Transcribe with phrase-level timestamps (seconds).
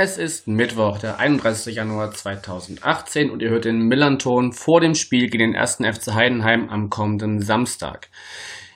[0.00, 1.74] es ist Mittwoch, der 31.
[1.74, 5.76] Januar 2018 und ihr hört den Millanton vor dem Spiel gegen den 1.
[5.76, 8.08] FC Heidenheim am kommenden Samstag.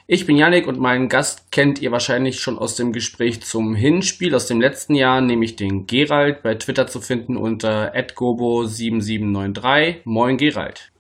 [0.07, 4.35] Ich bin Yannick und meinen Gast kennt ihr wahrscheinlich schon aus dem Gespräch zum Hinspiel
[4.35, 10.03] aus dem letzten Jahr, nämlich den Gerald, bei Twitter zu finden unter @gobo7793.
[10.05, 10.91] Moin Gerald.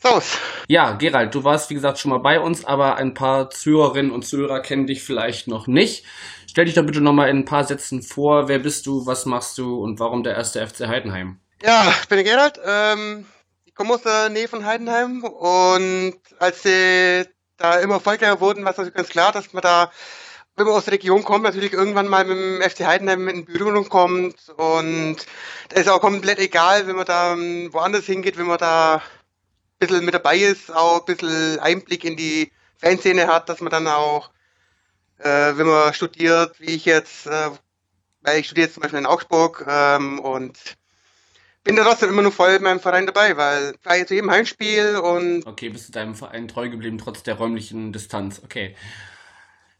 [0.00, 0.38] Servus.
[0.68, 4.24] Ja, Gerald, du warst wie gesagt schon mal bei uns, aber ein paar Zuhörerinnen und
[4.24, 6.04] Zuhörer kennen dich vielleicht noch nicht.
[6.48, 8.48] Stell dich doch bitte noch mal in ein paar Sätzen vor.
[8.48, 11.40] Wer bist du, was machst du und warum der erste FC Heidenheim?
[11.62, 12.60] Ja, ich bin der Gerald.
[12.64, 13.26] Ähm,
[13.64, 17.24] ich komme aus der Nähe von Heidenheim und als die
[17.56, 19.90] da immer erfolgreicher wurden, war es natürlich ganz klar, dass man da,
[20.56, 23.88] wenn man aus der Region kommt, natürlich irgendwann mal mit dem FC Heidenheim in Berührung
[23.88, 25.16] kommt und
[25.68, 27.36] da ist auch komplett egal, wenn man da
[27.72, 29.02] woanders hingeht, wenn man da
[29.78, 33.86] bisschen mit dabei ist, auch ein bisschen Einblick in die Fanszene hat, dass man dann
[33.86, 34.30] auch,
[35.18, 37.50] äh, wenn man studiert, wie ich jetzt, äh,
[38.22, 40.58] weil ich studiere zum Beispiel in Augsburg ähm, und
[41.64, 44.30] bin da trotzdem immer nur voll in meinem Verein dabei, weil ich war zu jedem
[44.30, 45.46] Heimspiel und.
[45.46, 48.40] Okay, bist du deinem Verein treu geblieben, trotz der räumlichen Distanz.
[48.42, 48.74] Okay.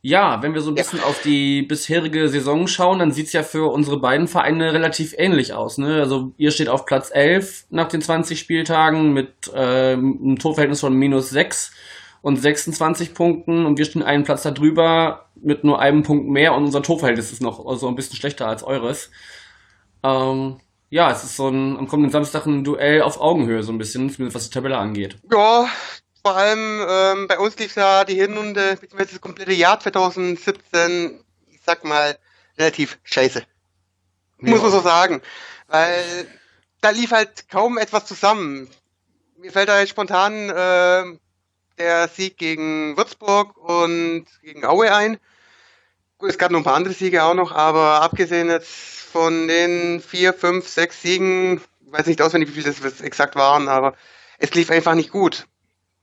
[0.01, 1.07] Ja, wenn wir so ein bisschen ja.
[1.07, 5.55] auf die bisherige Saison schauen, dann sieht es ja für unsere beiden Vereine relativ ähnlich
[5.55, 5.77] aus.
[5.77, 5.97] Ne?
[6.01, 10.95] Also ihr steht auf Platz 11 nach den 20 Spieltagen mit äh, einem Torverhältnis von
[10.95, 11.73] minus 6
[12.23, 16.65] und 26 Punkten und wir stehen einen Platz darüber mit nur einem Punkt mehr und
[16.65, 19.11] unser Torverhältnis ist noch also ein bisschen schlechter als eures.
[20.05, 20.59] Ähm,
[20.91, 24.09] ja, es ist so ein am kommenden Samstag ein Duell auf Augenhöhe, so ein bisschen,
[24.11, 25.17] zumindest was die Tabelle angeht.
[25.31, 25.67] Ja,
[26.29, 31.61] vor allem ähm, bei uns lief ja die Hinrunde, beziehungsweise das komplette Jahr 2017, ich
[31.65, 32.19] sag mal,
[32.59, 33.39] relativ scheiße.
[33.39, 33.47] Ja.
[34.51, 35.23] Muss man so sagen.
[35.69, 36.27] Weil
[36.83, 38.69] da lief halt kaum etwas zusammen.
[39.39, 41.19] Mir fällt da jetzt spontan äh,
[41.79, 45.17] der Sieg gegen Würzburg und gegen Aue ein.
[46.19, 50.03] Gut, es gab noch ein paar andere Siege auch noch, aber abgesehen jetzt von den
[50.03, 53.95] vier, fünf, sechs Siegen, weiß nicht auswendig, wie viele das exakt waren, aber
[54.37, 55.47] es lief einfach nicht gut.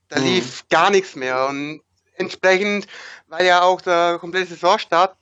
[0.09, 0.25] Da mhm.
[0.25, 1.81] lief gar nichts mehr und
[2.15, 2.87] entsprechend
[3.27, 5.15] war ja auch der komplette Saisonstart,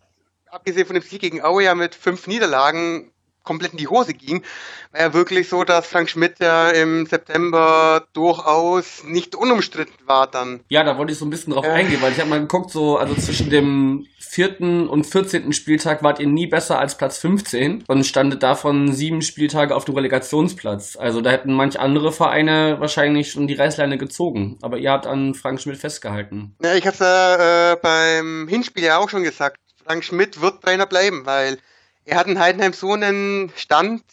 [0.48, 3.13] abgesehen von dem Sieg gegen Aue ja mit fünf Niederlagen,
[3.44, 4.44] komplett in die Hose ging,
[4.92, 10.62] war ja wirklich so, dass Frank Schmidt ja im September durchaus nicht unumstritten war dann.
[10.70, 11.70] Ja, da wollte ich so ein bisschen drauf äh.
[11.70, 16.20] eingehen, weil ich habe mal geguckt, so, also zwischen dem vierten und vierzehnten Spieltag wart
[16.20, 20.96] ihr nie besser als Platz 15 und standet davon sieben Spieltage auf dem Relegationsplatz.
[20.96, 24.58] Also da hätten manch andere Vereine wahrscheinlich schon die Reißleine gezogen.
[24.64, 26.56] Aber ihr habt an Frank Schmidt festgehalten.
[26.64, 29.58] Ja, ich habe es ja äh, beim Hinspiel ja auch schon gesagt.
[29.86, 31.60] Frank Schmidt wird Trainer bleiben, weil
[32.06, 34.04] er hat in Heidenheim so einen Stand,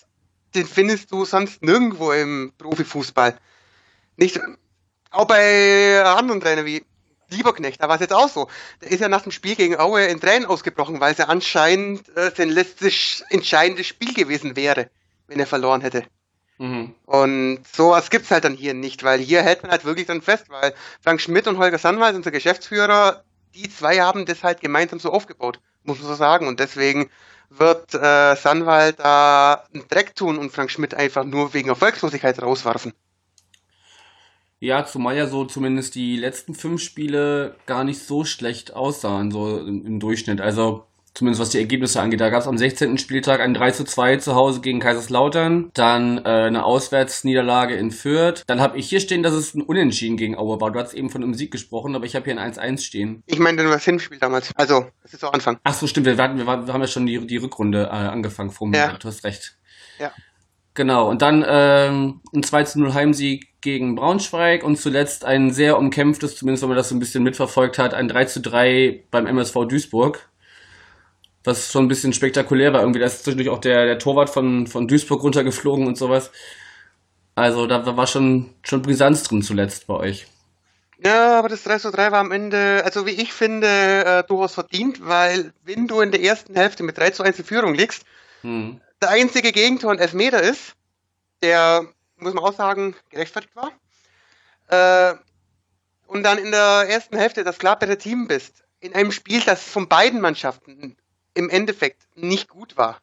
[0.54, 3.36] den findest du sonst nirgendwo im Profifußball.
[4.16, 4.40] Nicht,
[5.10, 6.84] auch bei anderen Trainern wie
[7.30, 8.48] Lieberknecht, da war es jetzt auch so.
[8.80, 12.08] Der ist ja nach dem Spiel gegen Aue in Tränen ausgebrochen, weil es ja anscheinend
[12.16, 14.90] äh, sein letztes entscheidendes Spiel gewesen wäre,
[15.28, 16.04] wenn er verloren hätte.
[16.58, 16.94] Mhm.
[17.06, 20.46] Und sowas gibt's halt dann hier nicht, weil hier hält man halt wirklich dann fest,
[20.48, 23.24] weil Frank Schmidt und Holger Sandwald, unser Geschäftsführer,
[23.54, 26.46] die zwei haben das halt gemeinsam so aufgebaut, muss man so sagen.
[26.48, 27.10] Und deswegen
[27.50, 32.92] wird äh, Sanwald da einen Dreck tun und Frank Schmidt einfach nur wegen Erfolgslosigkeit rauswerfen.
[34.60, 39.58] Ja, zumal ja so zumindest die letzten fünf Spiele gar nicht so schlecht aussahen, so
[39.58, 40.40] im, im Durchschnitt.
[40.40, 40.84] Also
[41.14, 42.20] zumindest was die Ergebnisse angeht.
[42.20, 42.98] Da gab es am 16.
[42.98, 48.44] Spieltag ein 3 zu 2 zu Hause gegen Kaiserslautern, dann äh, eine Auswärtsniederlage in Fürth.
[48.46, 50.70] Dann habe ich hier stehen, dass es ein Unentschieden gegen Aue war.
[50.70, 53.22] Du hast eben von einem Sieg gesprochen, aber ich habe hier ein 1-1 stehen.
[53.26, 54.50] Ich meine nur das Hinspiel damals.
[54.56, 55.58] Also, das ist so Anfang.
[55.64, 56.06] Ach so, stimmt.
[56.06, 58.78] Wir, hatten, wir, wir haben ja schon die, die Rückrunde äh, angefangen vor mir.
[58.78, 58.92] Ja.
[58.98, 59.56] Du hast recht.
[59.98, 60.12] Ja.
[60.74, 65.76] Genau, und dann ähm, ein 2 zu 0 Heimsieg gegen Braunschweig und zuletzt ein sehr
[65.76, 69.26] umkämpftes, zumindest wenn man das so ein bisschen mitverfolgt hat, ein 3 zu 3 beim
[69.26, 70.29] MSV Duisburg
[71.44, 72.80] was schon ein bisschen spektakulär war.
[72.80, 76.30] Irgendwie, da ist zwischendurch auch der, der Torwart von, von Duisburg runtergeflogen und sowas.
[77.34, 80.26] Also da war schon, schon Brisanz drin zuletzt bei euch.
[81.02, 84.52] Ja, aber das 3 zu 3 war am Ende, also wie ich finde, äh, durchaus
[84.52, 88.04] verdient, weil wenn du in der ersten Hälfte mit 3 zu 1 in Führung liegst,
[88.42, 88.80] hm.
[89.00, 90.74] der einzige Gegentor ein Elfmeter ist,
[91.42, 93.72] der, muss man auch sagen, gerechtfertigt war,
[94.68, 95.16] äh,
[96.06, 99.62] und dann in der ersten Hälfte das klar bessere Team bist, in einem Spiel, das
[99.62, 100.96] von beiden Mannschaften
[101.40, 103.00] im Endeffekt nicht gut war.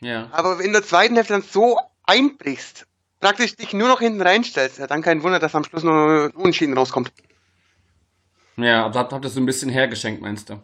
[0.00, 0.28] Ja.
[0.32, 2.86] Aber in der zweiten Hälfte dann so einbrichst,
[3.20, 6.30] praktisch dich nur noch hinten reinstellst, ja, dann kein Wunder, dass am Schluss nur ein
[6.32, 7.12] Unentschieden rauskommt.
[8.56, 10.62] Ja, aber habt, habt ihr so ein bisschen hergeschenkt, meinst du?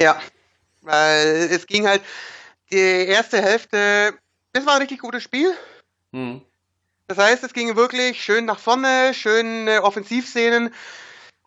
[0.00, 0.20] Ja,
[0.82, 2.02] weil es ging halt,
[2.70, 4.14] die erste Hälfte,
[4.52, 5.52] das war ein richtig gutes Spiel.
[6.12, 6.40] Hm.
[7.08, 10.72] Das heißt, es ging wirklich schön nach vorne, schöne Offensivszenen.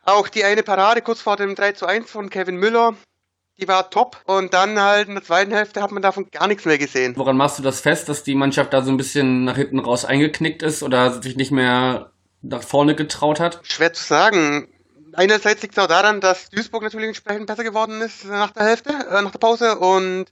[0.03, 2.95] Auch die eine Parade kurz vor dem 3 zu 1 von Kevin Müller,
[3.59, 4.21] die war top.
[4.25, 7.13] Und dann halt in der zweiten Hälfte hat man davon gar nichts mehr gesehen.
[7.17, 10.05] Woran machst du das fest, dass die Mannschaft da so ein bisschen nach hinten raus
[10.05, 12.11] eingeknickt ist oder sich nicht mehr
[12.41, 13.59] nach vorne getraut hat?
[13.63, 14.67] Schwer zu sagen.
[15.13, 18.89] Einerseits liegt es auch daran, dass Duisburg natürlich entsprechend besser geworden ist nach der Hälfte,
[18.89, 19.79] äh, nach der Pause.
[19.79, 20.25] Und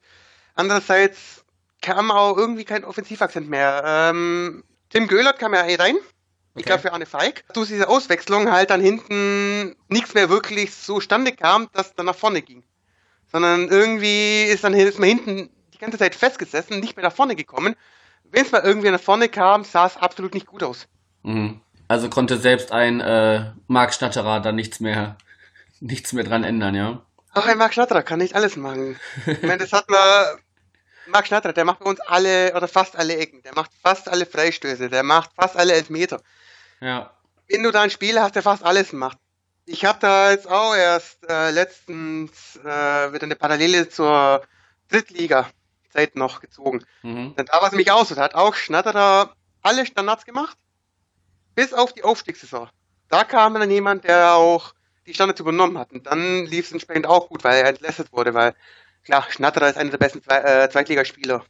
[0.53, 1.43] andererseits
[1.81, 3.83] kam auch irgendwie kein Offensivakzent mehr.
[3.85, 5.95] Ähm, Tim Göhlert kam ja eh rein.
[6.57, 6.67] Ich Okay.
[6.67, 7.43] glaube für Arne Feig.
[7.53, 12.15] Durch diese Auswechslung halt dann hinten nichts mehr wirklich so stande kam, dass dann nach
[12.15, 12.63] vorne ging.
[13.31, 17.35] Sondern irgendwie ist dann ist man hinten die ganze Zeit festgesessen, nicht mehr nach vorne
[17.35, 17.75] gekommen.
[18.23, 20.87] Wenn es mal irgendwie nach vorne kam, sah es absolut nicht gut aus.
[21.23, 21.61] Mhm.
[21.87, 25.17] Also konnte selbst ein äh, Marc Schnatterer da nichts mehr,
[25.79, 27.01] nichts mehr dran ändern, ja?
[27.33, 28.97] Auch ein Marc Schnatterer kann nicht alles machen.
[29.27, 29.99] Ich meine, das hat man.
[31.07, 33.43] Marc Schnatterer, der macht bei uns alle oder fast alle Ecken.
[33.43, 34.89] Der macht fast alle Freistöße.
[34.89, 36.21] Der macht fast alle Elfmeter.
[36.79, 37.11] Ja.
[37.47, 39.19] Wenn du da einen Spieler hast, der fast alles macht.
[39.65, 42.63] Ich habe da jetzt auch erst äh, letztens äh,
[43.13, 44.43] wieder eine Parallele zur
[44.89, 46.85] Drittliga-Zeit noch gezogen.
[47.01, 47.35] Mhm.
[47.35, 48.13] Denn da war es nämlich auch so.
[48.13, 50.55] Da hat auch Schnatterer alle Standards gemacht,
[51.55, 52.69] bis auf die Aufstiegssaison.
[53.09, 54.75] Da kam dann jemand, der auch
[55.07, 55.91] die Standards übernommen hat.
[55.91, 58.53] Und dann lief es entsprechend auch gut, weil er entlästet wurde, weil
[59.03, 61.43] klar, Schnatterer ist einer der besten Zwei äh, Zweitligaspieler.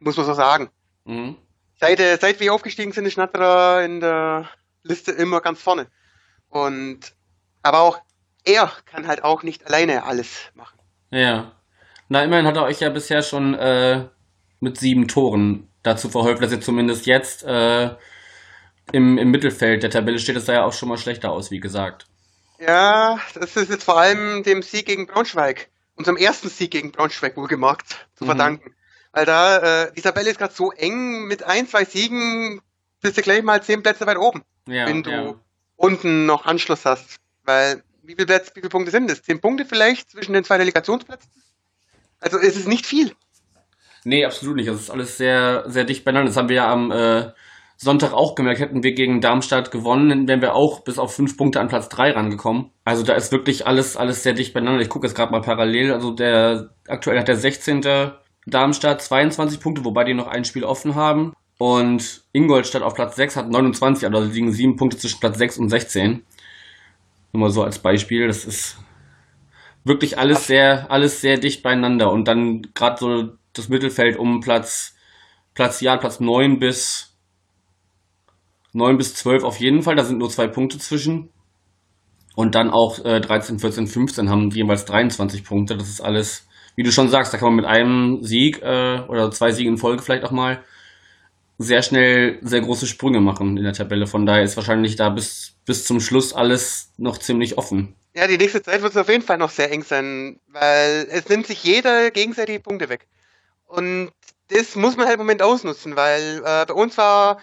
[0.00, 0.70] Muss man so sagen.
[1.04, 1.36] Mhm.
[1.78, 4.48] Seit, äh, seit wir aufgestiegen sind, ist Schnatterer in der
[4.82, 5.88] Liste immer ganz vorne.
[6.48, 7.14] Und
[7.64, 7.98] aber auch
[8.44, 10.78] er kann halt auch nicht alleine alles machen.
[11.10, 11.52] Ja.
[12.08, 14.06] Na, immerhin hat er euch ja bisher schon äh,
[14.60, 17.90] mit sieben Toren dazu verholfen, dass ihr zumindest jetzt äh,
[18.92, 20.36] im, im Mittelfeld der Tabelle steht.
[20.36, 22.06] Es sah ja auch schon mal schlechter aus, wie gesagt.
[22.58, 27.36] Ja, das ist jetzt vor allem dem Sieg gegen Braunschweig, unserem ersten Sieg gegen Braunschweig
[27.36, 28.28] wohlgemerkt, zu Mhm.
[28.28, 28.74] verdanken.
[29.12, 32.60] Weil da, äh, die Tabelle ist gerade so eng, mit ein, zwei Siegen
[33.00, 35.34] bist du gleich mal zehn Plätze weit oben, Ja, wenn du ja.
[35.76, 37.16] unten noch Anschluss hast.
[37.44, 39.22] Weil, wie viele, Plätze, wie viele Punkte sind das?
[39.22, 41.30] Zehn Punkte vielleicht zwischen den zwei Delegationsplätzen?
[42.20, 43.12] Also es ist nicht viel.
[44.04, 44.68] Nee, absolut nicht.
[44.68, 46.28] Das ist alles sehr, sehr dicht beieinander.
[46.28, 47.32] Das haben wir ja am äh,
[47.76, 48.60] Sonntag auch gemerkt.
[48.60, 52.12] Hätten wir gegen Darmstadt gewonnen, wären wir auch bis auf fünf Punkte an Platz drei
[52.12, 52.70] rangekommen.
[52.84, 54.80] Also da ist wirklich alles, alles sehr dicht beieinander.
[54.80, 55.92] Ich gucke jetzt gerade mal parallel.
[55.92, 57.80] Also der aktuell hat der 16.
[58.46, 61.32] Darmstadt 22 Punkte, wobei die noch ein Spiel offen haben.
[61.58, 65.68] Und Ingolstadt auf Platz 6 hat 29, also liegen sieben Punkte zwischen Platz 6 und
[65.68, 66.24] 16.
[67.34, 68.28] Nur mal so als Beispiel.
[68.28, 68.78] Das ist
[69.82, 72.12] wirklich alles sehr, alles sehr dicht beieinander.
[72.12, 74.94] Und dann gerade so das Mittelfeld um Platz,
[75.52, 77.18] Platz, ja, Platz 9 bis
[78.72, 79.96] 9 bis 12 auf jeden Fall.
[79.96, 81.30] Da sind nur zwei Punkte zwischen.
[82.36, 85.76] Und dann auch äh, 13, 14, 15 haben jeweils 23 Punkte.
[85.76, 86.46] Das ist alles,
[86.76, 89.78] wie du schon sagst, da kann man mit einem Sieg äh, oder zwei Siegen in
[89.78, 90.62] Folge vielleicht auch mal
[91.58, 94.06] sehr schnell sehr große Sprünge machen in der Tabelle.
[94.06, 97.94] Von daher ist wahrscheinlich da bis, bis zum Schluss alles noch ziemlich offen.
[98.14, 101.28] Ja, die nächste Zeit wird es auf jeden Fall noch sehr eng sein, weil es
[101.28, 103.06] nimmt sich jeder gegenseitig Punkte weg.
[103.66, 104.12] Und
[104.48, 107.40] das muss man halt im Moment ausnutzen, weil äh, bei uns war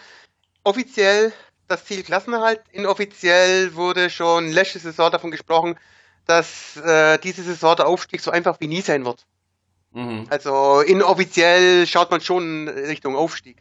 [0.63, 1.33] offiziell
[1.67, 2.61] das Ziel Klassenerhalt.
[2.71, 5.75] Inoffiziell wurde schon letzte Saison davon gesprochen,
[6.25, 9.25] dass äh, diese Saison der Aufstieg so einfach wie nie sein wird.
[9.93, 10.25] Mhm.
[10.29, 13.57] Also inoffiziell schaut man schon Richtung Aufstieg.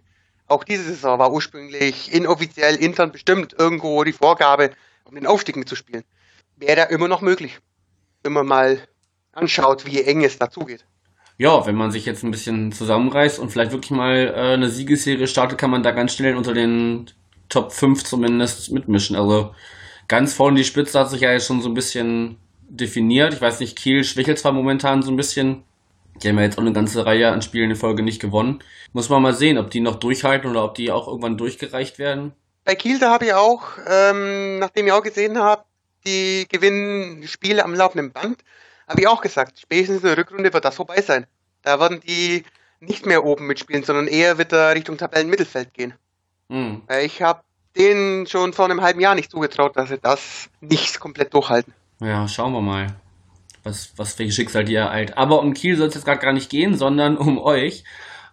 [0.50, 4.72] Auch diese Saison war ursprünglich inoffiziell intern bestimmt irgendwo die Vorgabe,
[5.04, 6.02] um den Aufstieg mitzuspielen.
[6.56, 7.60] Wäre da immer noch möglich,
[8.24, 8.80] wenn man mal
[9.30, 10.84] anschaut, wie eng es dazugeht.
[11.38, 15.28] Ja, wenn man sich jetzt ein bisschen zusammenreißt und vielleicht wirklich mal äh, eine Siegesserie
[15.28, 17.08] startet, kann man da ganz schnell unter den
[17.48, 19.14] Top 5 zumindest mitmischen.
[19.14, 19.54] Also
[20.08, 22.38] ganz vorne die Spitze hat sich ja jetzt schon so ein bisschen
[22.68, 23.34] definiert.
[23.34, 25.62] Ich weiß nicht, Kiel schwächelt zwar momentan so ein bisschen.
[26.22, 28.62] Die haben ja jetzt auch eine ganze Reihe an Spielen in Folge nicht gewonnen.
[28.92, 32.32] Muss man mal sehen, ob die noch durchhalten oder ob die auch irgendwann durchgereicht werden.
[32.64, 35.64] Bei Kiel, da habe ich auch, ähm, nachdem ich auch gesehen habe,
[36.06, 38.38] die gewinnen Spiele am laufenden Band,
[38.86, 41.26] habe ich auch gesagt, spätestens in der Rückrunde wird das vorbei sein.
[41.62, 42.44] Da werden die
[42.80, 45.94] nicht mehr oben mitspielen, sondern eher wird er Richtung Tabellenmittelfeld gehen.
[46.48, 46.82] Hm.
[46.86, 47.42] Weil Ich habe
[47.76, 51.72] denen schon vor einem halben Jahr nicht zugetraut, dass sie das nicht komplett durchhalten.
[52.00, 52.96] Ja, schauen wir mal,
[53.62, 55.16] was, was für Schicksal die ereilt.
[55.16, 57.84] Aber um Kiel soll es jetzt gerade gar nicht gehen, sondern um euch.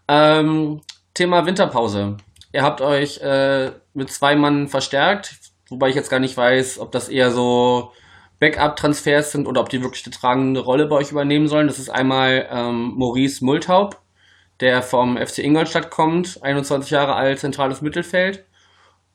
[0.08, 0.82] Ähm,
[1.14, 2.18] Thema Winterpause.
[2.54, 5.36] Ihr habt euch äh, mit zwei Mann verstärkt,
[5.70, 7.92] wobei ich jetzt gar nicht weiß, ob das eher so
[8.40, 11.68] Backup-Transfers sind oder ob die wirklich eine tragende Rolle bei euch übernehmen sollen.
[11.68, 14.00] Das ist einmal ähm, Maurice Multhaup,
[14.60, 18.46] der vom FC Ingolstadt kommt, 21 Jahre alt, zentrales Mittelfeld.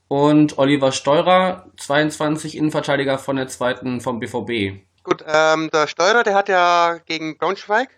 [0.08, 4.82] Und Oliver Steurer, 22 Innenverteidiger von der zweiten vom BVB.
[5.02, 7.90] Gut, ähm, der Steurer, der hat ja gegen Braunschweig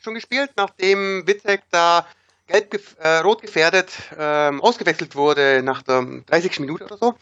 [0.00, 2.06] schon gespielt, nachdem Witzek da
[2.46, 6.60] gelb gef äh, rot gefährdet ähm, ausgewechselt wurde nach der 30.
[6.60, 7.14] Minute oder so.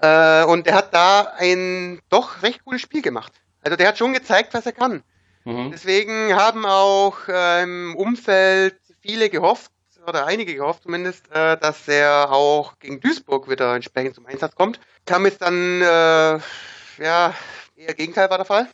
[0.00, 3.32] Äh, und er hat da ein doch recht gutes Spiel gemacht.
[3.62, 5.02] Also der hat schon gezeigt, was er kann.
[5.44, 5.70] Mhm.
[5.72, 9.72] Deswegen haben auch äh, im Umfeld viele gehofft,
[10.06, 14.80] oder einige gehofft zumindest, äh, dass er auch gegen Duisburg wieder entsprechend zum Einsatz kommt.
[15.06, 16.38] Kam jetzt dann, äh,
[17.02, 17.34] ja,
[17.78, 18.68] eher Gegenteil war der Fall.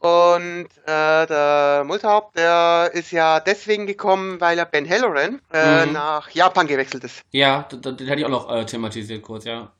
[0.00, 5.92] Und äh, der Multhaupt, der ist ja deswegen gekommen, weil er Ben Halloran äh, mhm.
[5.92, 7.22] nach Japan gewechselt ist.
[7.32, 9.72] Ja, den, den hätte ich auch noch äh, thematisiert kurz, ja.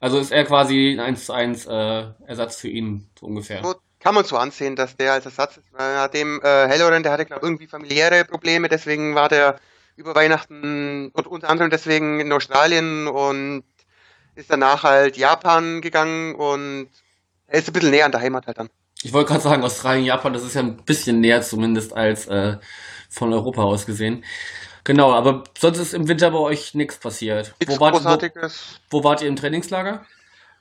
[0.00, 3.62] Also ist er quasi ein 1 zu 1 äh, Ersatz für ihn, so ungefähr.
[3.62, 5.66] So kann man so ansehen, dass der als Ersatz ist.
[5.72, 9.60] Nachdem äh, Halloran, der hatte, glaube irgendwie familiäre Probleme, deswegen war der
[9.94, 13.62] über Weihnachten und unter anderem deswegen in Australien und
[14.34, 16.88] ist danach halt Japan gegangen und
[17.52, 18.70] er ist ein bisschen näher an der Heimat halt dann.
[19.02, 22.56] Ich wollte gerade sagen, Australien, Japan, das ist ja ein bisschen näher zumindest als äh,
[23.10, 24.24] von Europa aus gesehen.
[24.84, 27.54] Genau, aber sonst ist im Winter bei euch nichts passiert.
[27.60, 28.48] Nichts wo, wart, wo,
[28.90, 30.04] wo wart ihr im Trainingslager?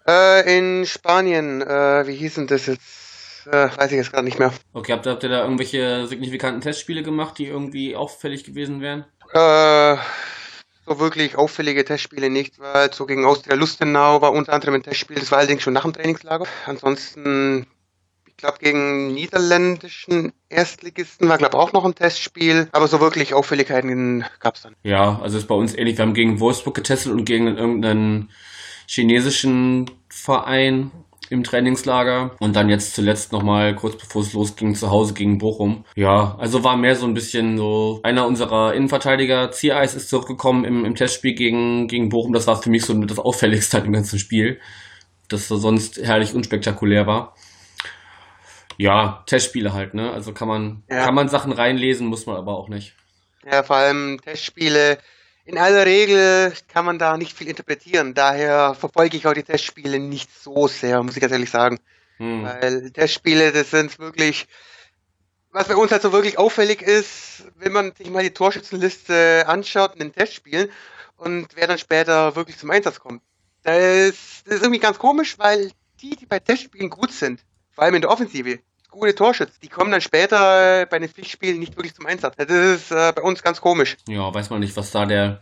[0.05, 1.61] Äh, in Spanien.
[1.61, 3.47] Äh, wie hieß denn das jetzt?
[3.47, 4.51] Äh, weiß ich jetzt gerade nicht mehr.
[4.73, 9.05] Okay, habt, habt ihr da irgendwelche signifikanten Testspiele gemacht, die irgendwie auffällig gewesen wären?
[9.33, 9.97] Äh,
[10.85, 15.19] so wirklich auffällige Testspiele nicht, weil so gegen Austria Lustenau war unter anderem ein Testspiel,
[15.19, 16.47] das war allerdings schon nach dem Trainingslager.
[16.65, 17.67] Ansonsten
[18.41, 22.67] glaube, gegen niederländischen Erstligisten war, glaube ich, auch noch ein Testspiel.
[22.73, 24.75] Aber so wirklich Auffälligkeiten gab es dann.
[24.83, 25.97] Ja, also ist bei uns ähnlich.
[25.97, 28.29] Wir haben gegen Wolfsburg getestet und gegen irgendeinen
[28.87, 30.91] chinesischen Verein
[31.31, 35.85] im Trainingslager und dann jetzt zuletzt nochmal kurz bevor es losging zu Hause gegen Bochum.
[35.95, 40.85] Ja, also war mehr so ein bisschen so, einer unserer Innenverteidiger, Ziereis, ist zurückgekommen im,
[40.85, 42.33] im Testspiel gegen, gegen Bochum.
[42.33, 44.59] Das war für mich so das Auffälligste im ganzen Spiel,
[45.29, 47.33] das so sonst herrlich unspektakulär war
[48.81, 50.11] ja, Testspiele halt, ne?
[50.11, 51.05] Also kann man, ja.
[51.05, 52.95] kann man Sachen reinlesen, muss man aber auch nicht.
[53.45, 54.97] Ja, vor allem Testspiele.
[55.51, 58.13] In aller Regel kann man da nicht viel interpretieren.
[58.13, 61.77] Daher verfolge ich auch die Testspiele nicht so sehr, muss ich ganz ehrlich sagen.
[62.19, 62.43] Hm.
[62.45, 64.47] Weil Testspiele, das sind wirklich,
[65.51, 69.91] was bei uns halt so wirklich auffällig ist, wenn man sich mal die Torschützenliste anschaut
[69.95, 70.69] in den Testspielen
[71.17, 73.21] und wer dann später wirklich zum Einsatz kommt.
[73.63, 77.95] Das das ist irgendwie ganz komisch, weil die, die bei Testspielen gut sind, vor allem
[77.95, 78.59] in der Offensive,
[78.91, 79.59] gute Torschütze.
[79.61, 82.35] Die kommen dann später bei den Pflichtspielen nicht wirklich zum Einsatz.
[82.37, 83.97] Das ist äh, bei uns ganz komisch.
[84.07, 85.41] Ja, weiß man nicht, was da der,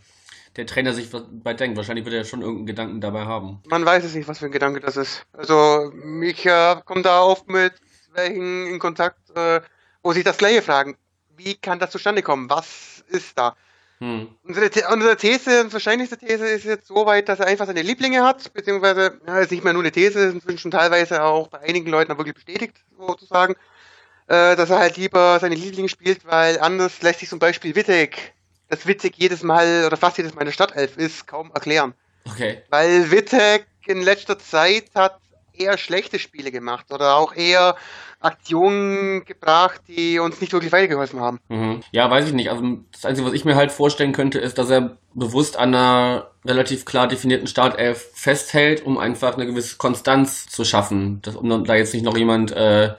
[0.55, 1.75] der Trainer sich bei denkt.
[1.75, 3.61] Wahrscheinlich wird er schon irgendeinen Gedanken dabei haben.
[3.65, 5.25] Man weiß es nicht, was für ein Gedanke das ist.
[5.33, 5.91] Also
[6.21, 7.73] ich äh, komme da oft mit
[8.13, 9.61] welchen in Kontakt, äh,
[10.03, 10.95] wo sich das gleiche fragen.
[11.35, 12.49] Wie kann das zustande kommen?
[12.49, 13.55] Was ist da?
[13.99, 14.29] Hm.
[14.43, 18.23] Unsere, unsere These, unsere wahrscheinlichste These ist jetzt so weit, dass er einfach seine Lieblinge
[18.23, 21.89] hat, beziehungsweise, ja, ist nicht mehr nur eine These, ist inzwischen teilweise auch bei einigen
[21.89, 23.55] Leuten wirklich bestätigt, sozusagen,
[24.27, 28.33] äh, dass er halt lieber seine Lieblinge spielt, weil anders lässt sich zum Beispiel Wittek,
[28.69, 31.93] das Wittek jedes Mal oder fast jedes Mal in der Stadtelf ist, kaum erklären.
[32.25, 32.61] Okay.
[32.69, 35.19] Weil Wittek in letzter Zeit hat
[35.59, 37.75] eher schlechte Spiele gemacht oder auch eher
[38.19, 41.39] Aktionen gebracht, die uns nicht wirklich weitergeholfen haben.
[41.49, 41.81] Mhm.
[41.91, 42.49] Ja, weiß ich nicht.
[42.49, 46.31] Also das Einzige, was ich mir halt vorstellen könnte, ist, dass er bewusst an einer
[46.45, 51.21] relativ klar definierten Startelf festhält, um einfach eine gewisse Konstanz zu schaffen.
[51.21, 52.93] Das, um da jetzt nicht noch jemand äh,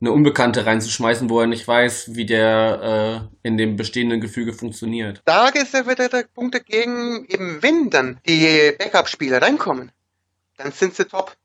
[0.00, 5.20] eine Unbekannte reinzuschmeißen, wo er nicht weiß, wie der äh, in dem bestehenden Gefüge funktioniert.
[5.24, 9.90] Da ist ja wieder der Punkt dagegen, eben wenn dann die Backup-Spieler reinkommen,
[10.56, 11.36] dann sind sie top.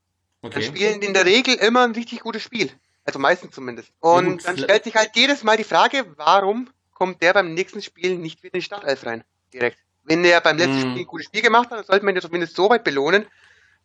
[0.43, 0.55] Okay.
[0.55, 2.69] Dann spielen in der Regel immer ein richtig gutes Spiel.
[3.05, 3.91] Also meistens zumindest.
[3.99, 8.17] Und dann stellt sich halt jedes Mal die Frage, warum kommt der beim nächsten Spiel
[8.17, 9.23] nicht wieder in die Startelf rein?
[9.53, 9.77] Direkt.
[10.03, 10.91] Wenn er beim letzten hm.
[10.91, 13.25] Spiel ein gutes Spiel gemacht hat, dann sollte man ihn zumindest so weit belohnen,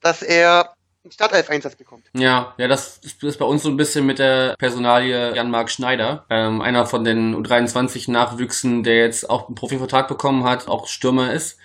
[0.01, 0.75] dass er
[1.05, 2.07] einen Startelf-Einsatz bekommt.
[2.13, 6.61] Ja, ja, das ist bei uns so ein bisschen mit der Personalie Jan-Marc Schneider, ähm,
[6.61, 11.59] einer von den U23-Nachwüchsen, der jetzt auch einen Profivertrag bekommen hat, auch Stürmer ist.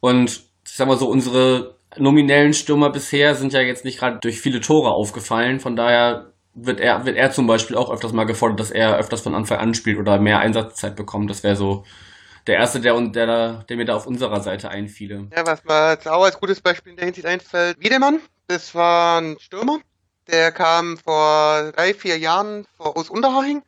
[0.00, 4.40] Und ich sag mal so, unsere nominellen Stürmer bisher sind ja jetzt nicht gerade durch
[4.40, 5.60] viele Tore aufgefallen.
[5.60, 9.20] Von daher wird er, wird er zum Beispiel auch öfters mal gefordert, dass er öfters
[9.22, 11.30] von Anfang an spielt oder mehr Einsatzzeit bekommt.
[11.30, 11.84] Das wäre so
[12.46, 15.28] der erste, der, der, da, der mir da auf unserer Seite einfiele.
[15.34, 19.20] Ja, was mir jetzt auch als gutes Beispiel in der Hinsicht einfällt, Wiedemann, das war
[19.20, 19.78] ein Stürmer,
[20.26, 23.62] der kam vor drei, vier Jahren aus Unterhaching.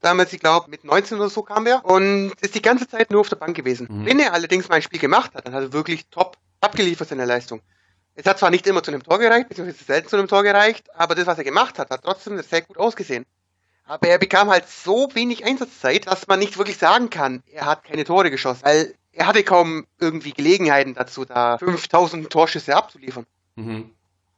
[0.00, 3.20] Damals, ich glaube, mit 19 oder so kam er und ist die ganze Zeit nur
[3.20, 3.88] auf der Bank gewesen.
[3.90, 4.06] Mhm.
[4.06, 7.24] Wenn er allerdings mal ein Spiel gemacht hat, dann hat er wirklich top abgeliefert seine
[7.24, 7.62] Leistung.
[8.14, 10.94] Es hat zwar nicht immer zu einem Tor gereicht, beziehungsweise selten zu einem Tor gereicht,
[10.94, 13.26] aber das, was er gemacht hat, hat trotzdem sehr gut ausgesehen.
[13.84, 17.84] Aber er bekam halt so wenig Einsatzzeit, dass man nicht wirklich sagen kann, er hat
[17.84, 23.26] keine Tore geschossen, weil er hatte kaum irgendwie Gelegenheiten dazu, da 5000 Torschüsse abzuliefern.
[23.54, 23.90] Mhm.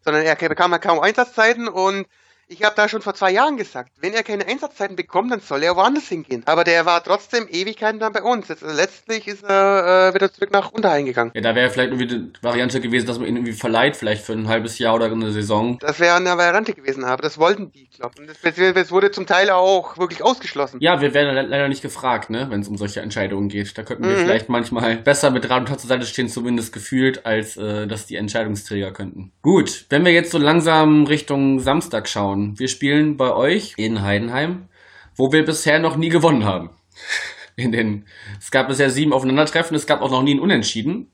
[0.04, 2.06] Sondern er bekam halt kaum Einsatzzeiten und
[2.50, 5.62] Ich habe da schon vor zwei Jahren gesagt, wenn er keine Einsatzzeiten bekommt, dann soll
[5.62, 6.44] er woanders hingehen.
[6.46, 8.48] Aber der war trotzdem Ewigkeiten dann bei uns.
[8.48, 11.30] Jetzt, also letztlich ist er äh, wieder zurück nach Unterhain gegangen.
[11.34, 14.32] Ja, da wäre vielleicht irgendwie die Variante gewesen, dass man ihn irgendwie verleiht, vielleicht für
[14.32, 15.78] ein halbes Jahr oder eine Saison.
[15.80, 18.28] Das wäre eine Variante gewesen, aber das wollten die, glaube ich.
[18.42, 20.78] Das, das, wurde zum Teil auch wirklich ausgeschlossen.
[20.80, 23.76] Ja, wir werden leider nicht gefragt, ne, wenn es um solche Entscheidungen geht.
[23.76, 24.20] Da könnten wir mhm.
[24.20, 28.06] vielleicht manchmal besser mit Rat und Tat zur Seite stehen, zumindest gefühlt, als äh, dass
[28.06, 29.32] die Entscheidungsträger könnten.
[29.42, 32.37] Gut, wenn wir jetzt so langsam Richtung Samstag schauen.
[32.58, 34.68] Wir spielen bei euch in Heidenheim,
[35.16, 36.70] wo wir bisher noch nie gewonnen haben.
[37.56, 38.04] In den,
[38.38, 41.10] es gab bisher sieben Aufeinandertreffen, es gab auch noch nie ein Unentschieden.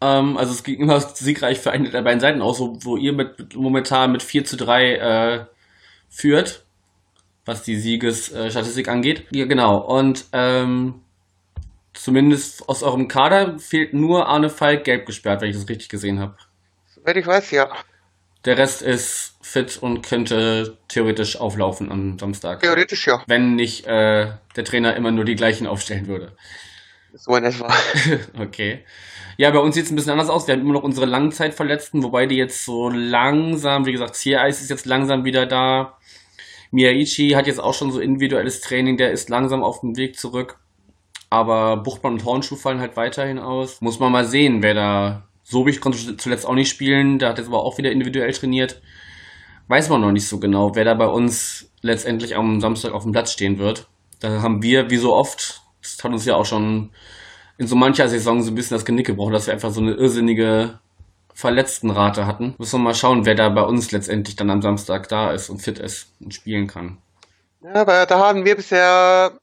[0.00, 3.12] Ähm, also es ging immer siegreich für eine der beiden Seiten aus, wo, wo ihr
[3.12, 5.44] mit, momentan mit 4 zu 3 äh,
[6.08, 6.64] führt,
[7.44, 9.26] was die Siegesstatistik angeht.
[9.30, 9.78] Ja, genau.
[9.78, 11.02] Und ähm,
[11.92, 16.18] zumindest aus eurem Kader fehlt nur Arne Falk gelb gesperrt, wenn ich das richtig gesehen
[16.18, 16.36] habe.
[16.86, 17.70] Soweit ich weiß, ja.
[18.44, 22.60] Der Rest ist fit und könnte theoretisch auflaufen am Samstag.
[22.60, 23.22] Theoretisch ja.
[23.26, 26.32] Wenn nicht äh, der Trainer immer nur die gleichen aufstellen würde.
[27.14, 27.72] So in etwa.
[28.38, 28.84] okay.
[29.36, 30.46] Ja, bei uns sieht es ein bisschen anders aus.
[30.46, 34.70] Wir haben immer noch unsere Langzeitverletzten, wobei die jetzt so langsam, wie gesagt, Ziereis ist
[34.70, 35.98] jetzt langsam wieder da.
[36.70, 40.58] Miyaichi hat jetzt auch schon so individuelles Training, der ist langsam auf dem Weg zurück.
[41.30, 43.80] Aber Buchtmann und Hornschuh fallen halt weiterhin aus.
[43.80, 47.48] Muss man mal sehen, wer da Sobich konnte zuletzt auch nicht spielen, der hat jetzt
[47.48, 48.80] aber auch wieder individuell trainiert.
[49.70, 53.12] Weiß man noch nicht so genau, wer da bei uns letztendlich am Samstag auf dem
[53.12, 53.88] Platz stehen wird.
[54.18, 56.90] Da haben wir, wie so oft, das hat uns ja auch schon
[57.56, 59.92] in so mancher Saison so ein bisschen das Genick gebrochen, dass wir einfach so eine
[59.92, 60.80] irrsinnige
[61.34, 62.56] Verletztenrate hatten.
[62.58, 65.62] Müssen wir mal schauen, wer da bei uns letztendlich dann am Samstag da ist und
[65.62, 66.98] fit ist und spielen kann.
[67.62, 69.38] Ja, aber da haben wir bisher,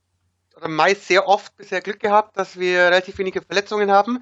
[0.57, 4.21] oder meist sehr oft bisher Glück gehabt, dass wir relativ wenige Verletzungen haben.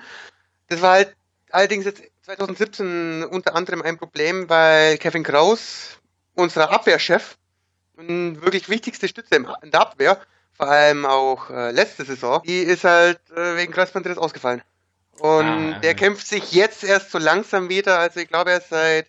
[0.68, 1.16] Das war halt
[1.50, 6.00] allerdings jetzt 2017 unter anderem ein Problem, weil Kevin Kraus,
[6.34, 7.38] unser Abwehrchef,
[7.98, 10.20] und wirklich wichtigste Stütze in der Abwehr,
[10.54, 14.64] vor allem auch äh, letzte Saison, die ist halt äh, wegen Kreuzbandriss ausgefallen.
[15.20, 18.00] Und ah, der kämpft sich jetzt erst so langsam wieder.
[18.00, 19.08] Also ich glaube, er ist seit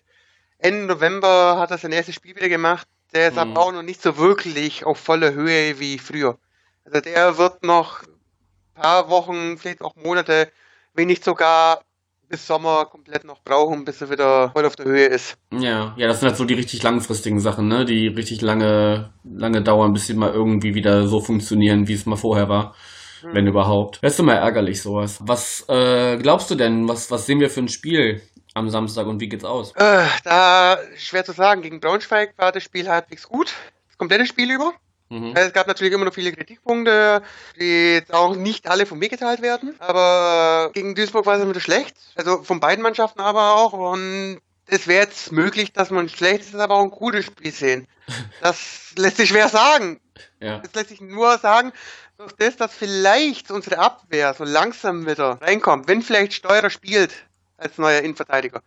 [0.59, 2.87] Ende November hat er sein erstes Spiel wieder gemacht.
[3.13, 3.39] Der ist mhm.
[3.39, 6.37] aber auch noch nicht so wirklich auf voller Höhe wie früher.
[6.85, 10.51] Also der wird noch ein paar Wochen, vielleicht auch Monate,
[10.93, 11.81] wenn nicht sogar
[12.29, 15.37] bis Sommer komplett noch brauchen, bis er wieder voll auf der Höhe ist.
[15.51, 17.85] Ja, ja, das sind halt so die richtig langfristigen Sachen, ne?
[17.85, 22.15] Die richtig lange, lange dauern, bis sie mal irgendwie wieder so funktionieren, wie es mal
[22.15, 22.75] vorher war.
[23.21, 23.33] Hm.
[23.33, 23.99] Wenn überhaupt.
[24.01, 25.19] Das ist immer ärgerlich, sowas.
[25.23, 26.87] Was äh, glaubst du denn?
[26.87, 28.21] Was, was sehen wir für ein Spiel
[28.53, 29.71] am Samstag und wie geht's aus?
[29.75, 31.61] Äh, da schwer zu sagen.
[31.61, 33.53] Gegen Braunschweig war das Spiel halbwegs gut.
[33.87, 34.73] Das komplette Spiel über.
[35.09, 35.33] Mhm.
[35.35, 37.21] Es gab natürlich immer noch viele Kritikpunkte,
[37.59, 39.75] die jetzt auch nicht alle von mir geteilt werden.
[39.79, 41.95] Aber gegen Duisburg war es wieder schlecht.
[42.15, 43.73] Also von beiden Mannschaften aber auch.
[43.73, 47.87] Und es wäre jetzt möglich, dass man ein schlechtes, aber auch ein gutes Spiel sehen.
[48.41, 49.99] Das lässt sich schwer sagen.
[50.39, 50.59] Ja.
[50.59, 51.73] Das lässt sich nur sagen,
[52.17, 57.13] dass das, dass vielleicht unsere Abwehr so langsam wieder reinkommt, wenn vielleicht Steurer spielt
[57.57, 58.61] als neuer Innenverteidiger.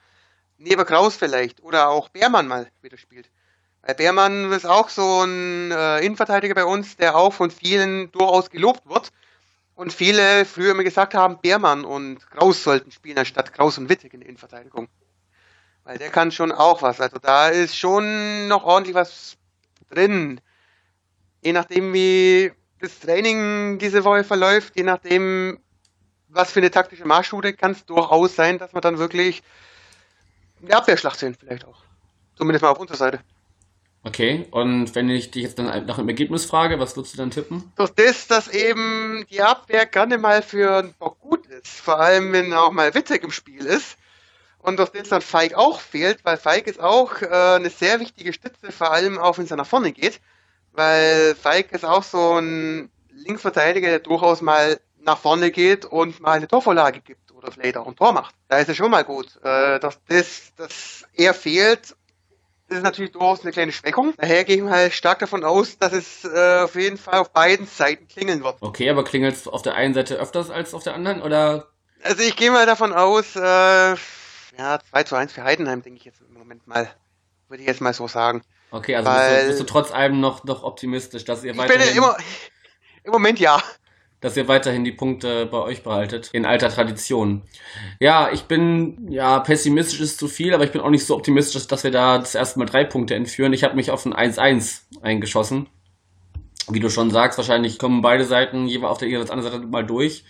[0.58, 3.30] Neben Kraus vielleicht oder auch Beermann mal wieder spielt
[3.82, 8.50] weil Beermann ist auch so ein äh, Innenverteidiger bei uns, der auch von vielen durchaus
[8.50, 9.10] gelobt wird.
[9.74, 14.12] Und viele früher immer gesagt haben, Beermann und Kraus sollten spielen, anstatt Kraus und Wittig
[14.12, 14.88] in der Innenverteidigung.
[15.84, 17.00] Weil der kann schon auch was.
[17.00, 19.38] Also da ist schon noch ordentlich was
[19.88, 20.40] drin.
[21.40, 25.58] Je nachdem, wie das Training diese Woche verläuft, je nachdem,
[26.28, 29.42] was für eine taktische Marschroute, kann es durchaus sein, dass wir dann wirklich
[30.62, 31.82] eine Abwehrschlacht sehen, vielleicht auch.
[32.36, 33.20] Zumindest mal auf unserer Seite.
[34.02, 37.30] Okay, und wenn ich dich jetzt dann nach dem Ergebnis frage, was würdest du dann
[37.30, 37.70] tippen?
[37.76, 42.32] Durch das, dass eben die Abwehr gerne mal für einen Bock gut ist, vor allem
[42.32, 43.98] wenn auch mal Witzek im Spiel ist.
[44.62, 48.32] Und durch das dann Feig auch fehlt, weil Feig ist auch äh, eine sehr wichtige
[48.32, 50.20] Stütze, vor allem auch wenn es nach vorne geht.
[50.72, 56.32] Weil Feig ist auch so ein Linksverteidiger, der durchaus mal nach vorne geht und mal
[56.32, 58.34] eine Torvorlage gibt oder vielleicht auch ein Tor macht.
[58.48, 59.36] Da ist er schon mal gut.
[59.42, 61.96] Äh, dass das, dass er fehlt
[62.70, 64.14] ist natürlich durchaus eine kleine Schwächung.
[64.16, 67.66] Daher gehe ich halt stark davon aus, dass es äh, auf jeden Fall auf beiden
[67.66, 68.56] Seiten klingeln wird.
[68.60, 71.68] Okay, aber klingelt es auf der einen Seite öfters als auf der anderen, oder?
[72.02, 76.04] Also ich gehe mal davon aus, äh, ja, 2 zu 1 für Heidenheim, denke ich
[76.04, 76.90] jetzt im Moment mal.
[77.48, 78.42] Würde ich jetzt mal so sagen.
[78.70, 81.74] Okay, also Weil, bist, du, bist, du, trotz allem noch, noch optimistisch, dass ihr weiter.
[81.74, 82.16] Ich bin ja immer,
[83.02, 83.60] im Moment ja
[84.20, 86.30] dass ihr weiterhin die Punkte bei euch behaltet.
[86.32, 87.42] In alter Tradition.
[88.00, 91.66] Ja, ich bin, ja, pessimistisch ist zu viel, aber ich bin auch nicht so optimistisch,
[91.66, 93.52] dass wir da das erste Mal drei Punkte entführen.
[93.52, 95.68] Ich habe mich auf ein 1-1 eingeschossen.
[96.68, 99.84] Wie du schon sagst, wahrscheinlich kommen beide Seiten jeweils auf der jeweils anderen Seite mal
[99.84, 100.24] durch.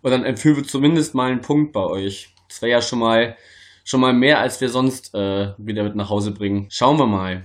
[0.00, 2.34] Und dann entführen wir zumindest mal einen Punkt bei euch.
[2.48, 3.36] Das wäre ja schon mal,
[3.84, 6.66] schon mal mehr, als wir sonst äh, wieder mit nach Hause bringen.
[6.70, 7.44] Schauen wir mal.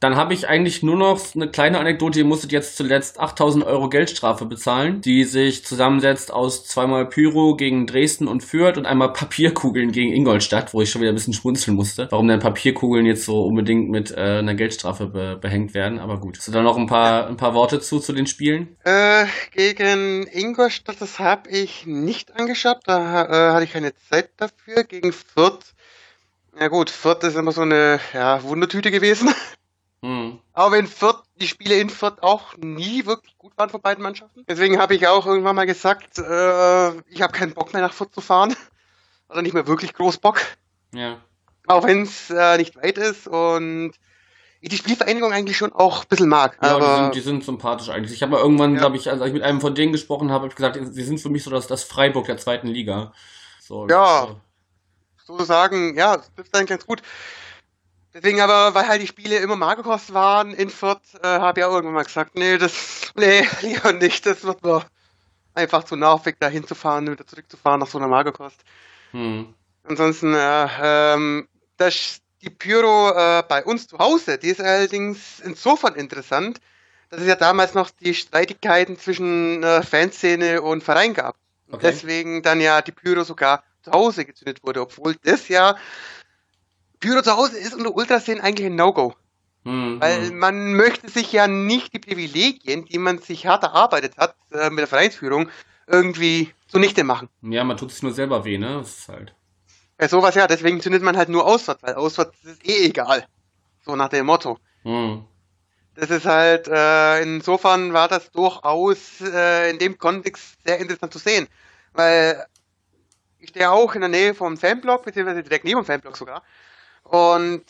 [0.00, 2.20] Dann habe ich eigentlich nur noch eine kleine Anekdote.
[2.20, 7.86] Ihr musstet jetzt zuletzt 8000 Euro Geldstrafe bezahlen, die sich zusammensetzt aus zweimal Pyro gegen
[7.86, 11.76] Dresden und Fürth und einmal Papierkugeln gegen Ingolstadt, wo ich schon wieder ein bisschen schmunzeln
[11.76, 12.06] musste.
[12.10, 15.98] Warum denn Papierkugeln jetzt so unbedingt mit äh, einer Geldstrafe be behängt werden?
[15.98, 16.38] Aber gut.
[16.38, 18.76] Hast du da noch ein paar, ein paar Worte zu, zu den Spielen?
[18.84, 22.78] Äh, gegen Ingolstadt, das habe ich nicht angeschaut.
[22.84, 24.84] Da äh, hatte ich keine Zeit dafür.
[24.84, 25.74] Gegen Fürth.
[26.58, 29.28] Ja gut, Fürth ist immer so eine ja, Wundertüte gewesen.
[30.02, 30.38] Mhm.
[30.52, 34.44] Aber in Fürth, die Spiele in Fürth auch nie wirklich gut waren von beiden Mannschaften.
[34.48, 38.12] Deswegen habe ich auch irgendwann mal gesagt, äh, ich habe keinen Bock mehr nach Fürth
[38.12, 38.54] zu fahren.
[39.28, 40.40] Oder nicht mehr wirklich groß Bock.
[40.94, 41.18] Ja.
[41.66, 43.92] Auch wenn es äh, nicht weit ist und
[44.60, 46.58] ich die Spielvereinigung eigentlich schon auch ein bisschen mag.
[46.62, 48.12] Ja, aber die, sind, die sind sympathisch eigentlich.
[48.12, 48.80] Ich habe mal irgendwann, ja.
[48.80, 51.20] glaube ich, als ich mit einem von denen gesprochen habe, habe ich gesagt, sie sind
[51.20, 53.12] für mich so das, das Freiburg der zweiten Liga.
[53.60, 54.36] So, ja,
[55.24, 55.44] so.
[55.44, 57.02] sagen, ja, das ist dann ganz gut.
[58.18, 61.72] Deswegen aber, weil halt die Spiele immer Magerkost waren in Fürth, äh, habe ich auch
[61.72, 64.84] irgendwann mal gesagt, nee, das, nee, lieber nicht, das wird mir
[65.54, 68.60] einfach zu nervig, da hinzufahren und wieder zurückzufahren nach so einer Magerkost.
[69.12, 69.54] Hm.
[69.84, 75.94] Ansonsten, äh, ähm, das, die Pyro äh, bei uns zu Hause, die ist allerdings insofern
[75.94, 76.60] interessant,
[77.10, 81.36] dass es ja damals noch die Streitigkeiten zwischen äh, Fanszene und Verein gab.
[81.70, 81.78] Okay.
[81.82, 85.76] Deswegen dann ja die Pyro sogar zu Hause gezündet wurde, obwohl das ja
[87.00, 89.14] Pyro zu Hause ist unter Ultraszenen eigentlich ein No-Go.
[89.64, 90.00] Mhm.
[90.00, 94.70] Weil man möchte sich ja nicht die Privilegien, die man sich hart erarbeitet hat äh,
[94.70, 95.50] mit der Vereinsführung,
[95.86, 97.28] irgendwie zunichte machen.
[97.42, 98.78] Ja, man tut sich nur selber weh, ne?
[98.78, 99.34] Das ist halt.
[100.00, 103.26] Ja, sowas ja, deswegen zündet man halt nur auswärts, weil auswärts ist eh egal.
[103.84, 104.58] So nach dem Motto.
[104.84, 105.24] Mhm.
[105.94, 111.18] Das ist halt, äh, insofern war das durchaus äh, in dem Kontext sehr interessant zu
[111.18, 111.48] sehen.
[111.92, 112.46] Weil
[113.40, 116.44] ich stehe auch in der Nähe vom Fanblock, beziehungsweise direkt neben dem Fanblock sogar.
[117.04, 117.62] Und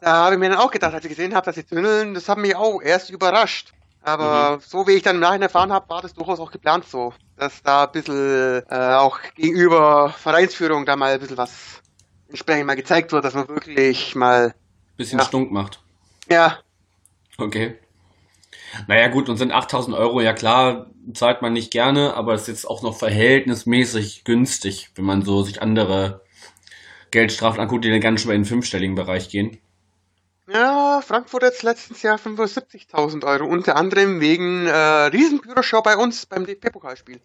[0.00, 2.28] da habe ich mir dann auch gedacht, als ich gesehen habe, dass sie tunneln, das
[2.28, 3.72] hat mich auch erst überrascht.
[4.02, 4.60] Aber mhm.
[4.60, 7.62] so wie ich dann im Nachhinein erfahren habe, war das durchaus auch geplant so, dass
[7.62, 11.82] da ein bisschen äh, auch gegenüber Vereinsführung da mal ein bisschen was
[12.28, 14.54] entsprechend mal gezeigt wird, dass man wirklich mal
[14.96, 15.24] bisschen ja.
[15.24, 15.80] stunk macht.
[16.30, 16.58] Ja.
[17.38, 17.76] Okay.
[18.86, 22.48] Naja gut, und sind 8000 Euro, ja klar, zahlt man nicht gerne, aber es ist
[22.48, 26.22] jetzt auch noch verhältnismäßig günstig, wenn man so sich andere
[27.10, 29.58] Geldstrafen anguckt, die dann ganz schön in den fünfstelligen Bereich gehen.
[30.50, 36.46] Ja, Frankfurt jetzt letztens Jahr 75.000 Euro, unter anderem wegen äh, Riesenbüroshow bei uns beim
[36.46, 37.20] DP-Pokalspiel.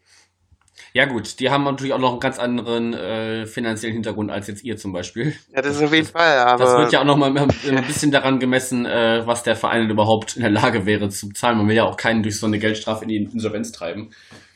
[0.94, 4.64] Ja gut, die haben natürlich auch noch einen ganz anderen äh, finanziellen Hintergrund als jetzt
[4.64, 5.34] ihr zum Beispiel.
[5.54, 6.64] Ja, das ist auf jeden Fall, aber...
[6.64, 10.36] Das wird ja auch noch mal ein bisschen daran gemessen, äh, was der Verein überhaupt
[10.36, 11.58] in der Lage wäre zu zahlen.
[11.58, 14.12] Man will ja auch keinen durch so eine Geldstrafe in die Insolvenz treiben.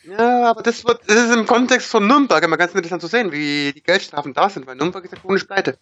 [0.07, 3.31] Ja, aber das wird, das ist im Kontext von Nürnberg immer ganz interessant zu sehen,
[3.31, 5.77] wie die Geldstrafen da sind, weil Nürnberg ist ja chronisch pleite.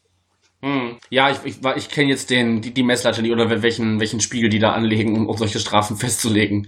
[0.62, 0.98] Hm.
[1.10, 4.50] Ja, ich, ich, ich kenne jetzt den, die, die Messlatte die, oder welchen, welchen Spiegel
[4.50, 6.68] die da anlegen, um, um solche Strafen festzulegen.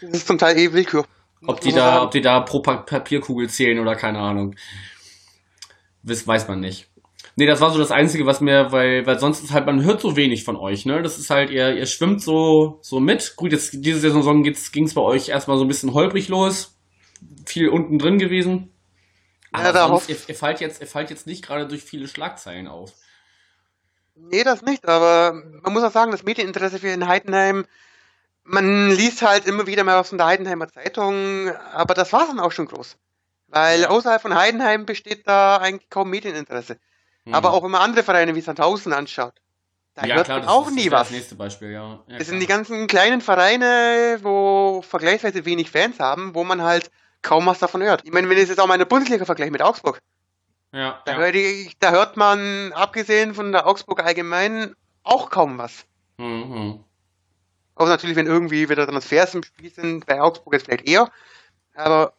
[0.00, 1.04] Das ist zum Teil eh Willkür.
[1.46, 4.54] Ob die, da, ob die da pro Papierkugel zählen oder keine Ahnung.
[6.02, 6.88] Das weiß man nicht.
[7.36, 10.00] Nee, das war so das Einzige, was mir, weil, weil sonst ist halt, man hört
[10.00, 11.02] so wenig von euch, ne?
[11.02, 13.34] Das ist halt, ihr, ihr schwimmt so, so mit.
[13.36, 16.74] Gut, jetzt diese Saison ging es bei euch erstmal so ein bisschen holprig los
[17.46, 18.70] viel unten drin gewesen.
[19.52, 22.66] Aber ja, sonst, ihr, ihr, fallt jetzt, ihr fallt jetzt nicht gerade durch viele Schlagzeilen
[22.66, 22.92] auf.
[24.16, 27.66] Nee, das nicht, aber man muss auch sagen, das Medieninteresse für den Heidenheim,
[28.44, 32.40] man liest halt immer wieder mal was von der Heidenheimer Zeitung, aber das war dann
[32.40, 32.96] auch schon groß.
[33.48, 36.78] Weil außerhalb von Heidenheim besteht da eigentlich kaum Medieninteresse.
[37.24, 37.34] Hm.
[37.34, 39.34] Aber auch wenn man andere Vereine wie Sandhausen anschaut,
[39.94, 41.08] da ja, hört klar, man auch nie was.
[41.08, 42.02] Das nächste Beispiel, ja.
[42.08, 46.90] ja das sind die ganzen kleinen Vereine, wo vergleichsweise wenig Fans haben, wo man halt
[47.22, 48.02] kaum was davon hört.
[48.04, 50.00] Ich meine, wenn ich jetzt auch mal eine Bundesliga vergleiche mit Augsburg,
[50.72, 51.18] ja, da, ja.
[51.18, 55.86] Hört ich, da hört man, abgesehen von der Augsburg allgemein, auch kaum was.
[56.18, 56.82] Mhm.
[57.74, 61.10] Auch natürlich, wenn irgendwie wieder Transfers im Spiel sind, bei Augsburg jetzt vielleicht eher.
[61.74, 62.14] Aber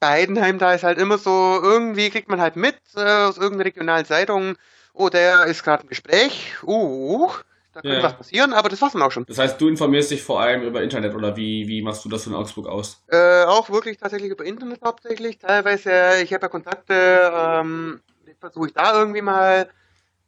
[0.00, 3.66] bei Heidenheim, da ist halt immer so, irgendwie kriegt man halt mit äh, aus irgendeiner
[3.66, 4.56] regionalen Zeitung,
[4.92, 7.30] oh, der ist gerade im Gespräch, uh,
[7.72, 8.02] da könnte ja.
[8.02, 9.26] was passieren, aber das war's dann auch schon.
[9.26, 12.26] Das heißt, du informierst dich vor allem über Internet oder wie, wie machst du das
[12.26, 13.04] in Augsburg aus?
[13.08, 15.38] Äh, auch wirklich tatsächlich über Internet hauptsächlich.
[15.38, 18.00] Teilweise, ich habe ja Kontakte, ähm,
[18.40, 19.68] versuche ich da irgendwie mal,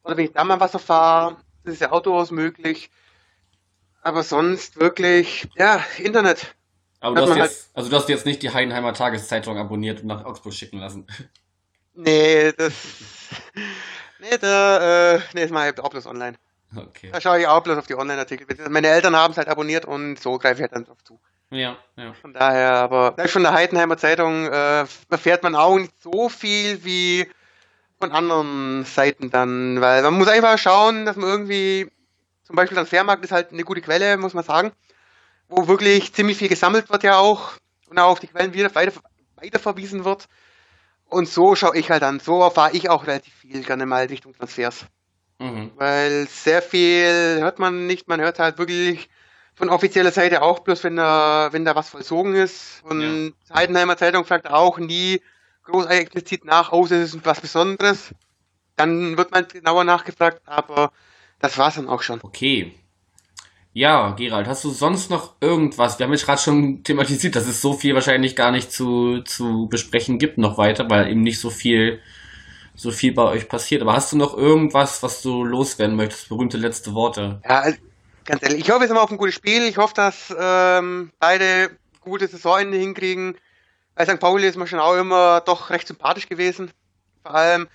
[0.04, 2.90] oder wenn ich da mal was erfahre, das ist ja auch durchaus möglich.
[4.08, 6.54] Aber sonst wirklich, ja, Internet.
[7.00, 10.06] Aber du hast, jetzt, halt also du hast jetzt nicht die Heidenheimer Tageszeitung abonniert und
[10.06, 11.06] nach Augsburg schicken lassen.
[12.00, 12.72] Nee, das.
[14.20, 16.36] Nee, da, äh, nee, das mache ich auch bloß online.
[16.76, 17.10] Okay.
[17.12, 18.46] Da schaue ich auch bloß auf die Online-Artikel.
[18.68, 21.18] Meine Eltern haben es halt abonniert und so greife ich halt dann drauf zu.
[21.50, 22.12] Ja, ja.
[22.12, 27.28] Von daher, aber von der Heidenheimer Zeitung äh, erfährt man auch nicht so viel wie
[27.98, 31.90] von anderen Seiten dann, weil man muss einfach schauen, dass man irgendwie
[32.48, 34.72] Zum Beispiel Transfermarkt ist halt eine gute Quelle, muss man sagen,
[35.48, 37.52] wo wirklich ziemlich viel gesammelt wird ja auch
[37.90, 38.98] und auch auf die Quellen wieder weiter,
[39.36, 40.28] weiterverwiesen wird.
[41.04, 42.20] Und so schaue ich halt an.
[42.20, 44.86] So erfahre ich auch relativ viel gerne mal Richtung Transfers.
[45.38, 45.72] Mhm.
[45.76, 49.10] Weil sehr viel hört man nicht, man hört halt wirklich
[49.54, 52.82] von offizieller Seite auch bloß, wenn da, wenn da was vollzogen ist.
[52.84, 53.56] Und ja.
[53.56, 55.20] Heidenheimer Zeitung fragt auch nie
[55.64, 58.14] groß explizit nach, außer es ist was Besonderes.
[58.76, 60.92] Dann wird man genauer nachgefragt, aber
[61.40, 62.20] das war's dann auch schon.
[62.22, 62.74] Okay.
[63.72, 65.98] Ja, Gerald, hast du sonst noch irgendwas?
[65.98, 69.68] Wir haben jetzt gerade schon thematisiert, dass es so viel wahrscheinlich gar nicht zu, zu
[69.70, 72.00] besprechen gibt noch weiter, weil eben nicht so viel,
[72.74, 73.82] so viel bei euch passiert.
[73.82, 76.28] Aber hast du noch irgendwas, was du loswerden möchtest?
[76.28, 77.40] Berühmte letzte Worte.
[77.44, 77.78] Ja, also,
[78.24, 79.62] ganz ehrlich, ich hoffe jetzt mal auf ein gutes Spiel.
[79.62, 81.70] Ich hoffe, dass ähm, beide
[82.00, 83.36] gute Saisonende hinkriegen.
[83.94, 84.18] Bei St.
[84.18, 86.72] Pauli ist man schon auch immer doch recht sympathisch gewesen.
[87.22, 87.68] Vor allem,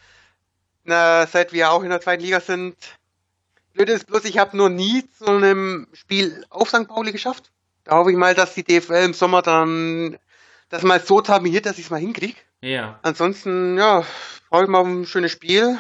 [0.84, 2.76] na, seit wir auch in der zweiten Liga sind,
[3.74, 6.88] Blöd ist bloß, ich habe nur nie zu einem Spiel auf St.
[6.88, 7.52] Pauli geschafft.
[7.84, 10.18] Da hoffe ich mal, dass die DFL im Sommer dann
[10.70, 12.38] das mal so terminiert, dass ich es mal hinkriege.
[12.62, 13.00] Ja.
[13.02, 14.04] Ansonsten, ja,
[14.48, 15.78] freue ich mich auf ein schönes Spiel.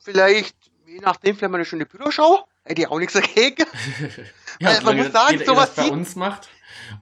[0.00, 2.46] Vielleicht, je nachdem, vielleicht mal eine schöne Büroschau.
[2.64, 3.64] Hätte ich auch nichts dagegen.
[4.60, 6.48] ja, Weil, man muss sagen, sowas das bei uns macht.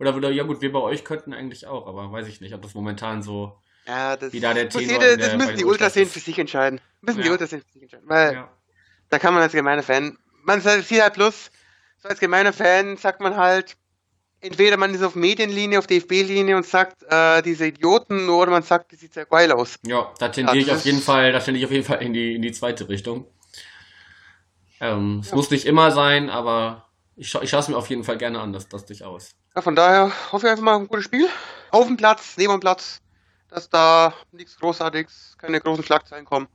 [0.01, 2.63] Oder, oder, ja gut, wir bei euch könnten eigentlich auch, aber weiß ich nicht, ob
[2.63, 6.21] das momentan so ja, das, wie da der Tenor jede, Das müssen die Ultrasen für
[6.21, 6.81] sich entscheiden.
[7.01, 7.25] Müssen ja.
[7.25, 8.09] die Ultrasen für sich entscheiden.
[8.09, 8.51] Weil ja
[9.11, 11.51] da kann man als gemeiner Fan, man sieht halt plus,
[11.99, 13.77] so als gemeiner Fan sagt man halt,
[14.41, 18.93] entweder man ist auf Medienlinie, auf DFB-Linie und sagt, äh, diese Idioten, oder man sagt,
[18.93, 19.79] die sieht sehr geil aus.
[19.87, 22.37] Ja, da tendiere ich auf jeden Fall, da tendiere ich auf jeden Fall in die,
[22.37, 23.27] in die zweite Richtung.
[24.81, 25.37] Ähm, es ja.
[25.37, 28.41] muss nicht immer sein, aber ich, scha ich schaue es mir auf jeden Fall gerne
[28.41, 29.35] an, das, das durchaus.
[29.55, 31.29] Ja, von daher hoffe ich einfach mal ein gutes Spiel.
[31.71, 33.03] Auf dem Platz, neben dem Platz,
[33.49, 36.49] dass da nichts Großartiges, keine großen Schlagzeilen kommen.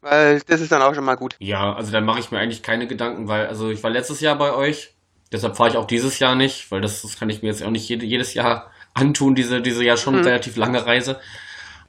[0.00, 1.36] Weil das ist dann auch schon mal gut.
[1.38, 4.36] Ja, also dann mache ich mir eigentlich keine Gedanken, weil, also ich war letztes Jahr
[4.36, 4.94] bei euch,
[5.32, 7.70] deshalb fahre ich auch dieses Jahr nicht, weil das, das kann ich mir jetzt auch
[7.70, 10.24] nicht jede, jedes Jahr antun, diese, diese ja schon mhm.
[10.24, 11.18] relativ lange Reise.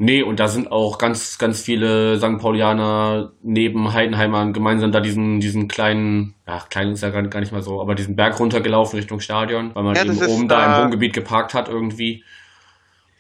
[0.02, 2.40] Nee, und da sind auch ganz, ganz viele St.
[2.40, 7.62] Paulianer neben Heidenheimern gemeinsam da diesen, diesen kleinen, ja, klein ist ja gar nicht mal
[7.62, 11.12] so, aber diesen Berg runtergelaufen Richtung Stadion, weil man ja, eben oben da im Wohngebiet
[11.12, 12.24] geparkt hat irgendwie.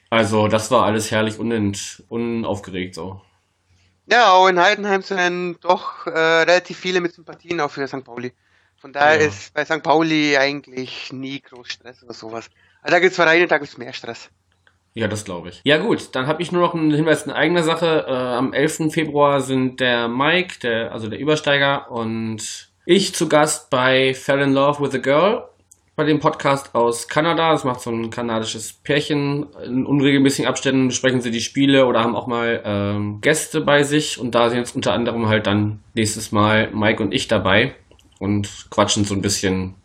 [0.09, 3.21] Also, das war alles herrlich unent, unaufgeregt so.
[4.11, 8.03] Ja, auch in Heidenheim sind doch äh, relativ viele mit Sympathien auch für St.
[8.03, 8.33] Pauli.
[8.77, 9.27] Von daher ja.
[9.27, 9.83] ist bei St.
[9.83, 12.49] Pauli eigentlich nie groß Stress oder sowas.
[12.81, 14.29] Also da gibt es Vereine, da gibt es mehr Stress.
[14.95, 15.61] Ja, das glaube ich.
[15.63, 18.05] Ja gut, dann habe ich nur noch einen Hinweis in eigener Sache.
[18.07, 18.91] Äh, am 11.
[18.91, 24.53] Februar sind der Mike, der, also der Übersteiger, und ich zu Gast bei Fell in
[24.53, 25.49] Love with a Girl
[25.99, 27.51] bei dem Podcast aus Kanada.
[27.51, 29.47] Das macht so ein kanadisches Pärchen.
[29.65, 34.17] In unregelmäßigen Abständen besprechen sie die Spiele oder haben auch mal ähm, Gäste bei sich.
[34.17, 37.75] Und da sind jetzt unter anderem halt dann nächstes Mal Mike und ich dabei
[38.17, 39.75] und quatschen so ein bisschen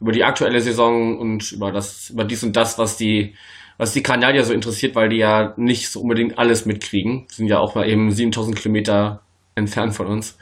[0.00, 3.36] über die aktuelle Saison und über das, über dies und das, was die,
[3.76, 7.26] was die Kanadier so interessiert, weil die ja nicht so unbedingt alles mitkriegen.
[7.28, 9.20] sind ja auch mal eben 7000 Kilometer
[9.54, 10.36] entfernt von uns.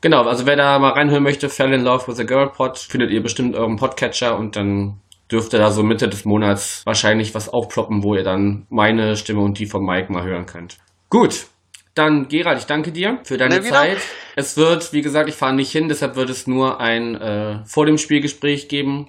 [0.00, 3.10] Genau, also wer da mal reinhören möchte, Fell in Love with a Girl Pod, findet
[3.10, 8.02] ihr bestimmt euren Podcatcher und dann dürfte da so Mitte des Monats wahrscheinlich was aufploppen,
[8.02, 10.78] wo ihr dann meine Stimme und die von Mike mal hören könnt.
[11.10, 11.46] Gut,
[11.94, 13.98] dann Gerald, ich danke dir für deine Zeit.
[14.36, 17.86] Es wird, wie gesagt, ich fahre nicht hin, deshalb wird es nur ein äh, vor
[17.86, 19.08] dem Spielgespräch geben.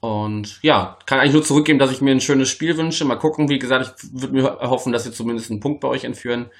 [0.00, 3.04] Und ja, kann eigentlich nur zurückgeben, dass ich mir ein schönes Spiel wünsche.
[3.04, 6.04] Mal gucken, wie gesagt, ich würde mir erhoffen, dass wir zumindest einen Punkt bei euch
[6.04, 6.50] entführen.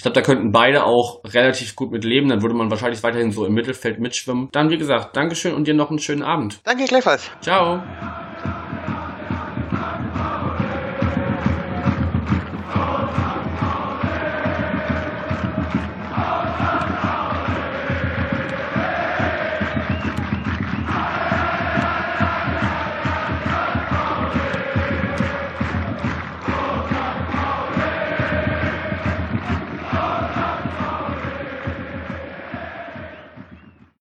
[0.00, 2.30] Ich glaube, da könnten beide auch relativ gut mit leben.
[2.30, 4.48] Dann würde man wahrscheinlich weiterhin so im Mittelfeld mitschwimmen.
[4.50, 6.62] Dann, wie gesagt, Dankeschön und dir noch einen schönen Abend.
[6.64, 7.30] Danke gleichfalls.
[7.42, 7.82] Ciao.